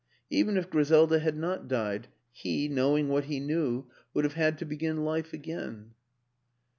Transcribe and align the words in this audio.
Even 0.31 0.57
if 0.57 0.67
Griselda 0.71 1.19
had 1.19 1.37
not 1.37 1.67
died 1.67 2.07
he, 2.31 2.67
knowing 2.67 3.07
what 3.07 3.25
he 3.25 3.39
knew, 3.39 3.85
would 4.15 4.23
have 4.23 4.33
had 4.33 4.57
to 4.57 4.65
begin 4.65 5.05
life 5.05 5.31
again. 5.31 5.91